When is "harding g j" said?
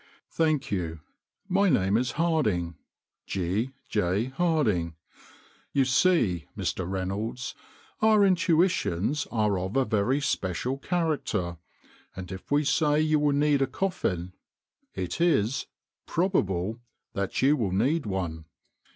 2.13-4.29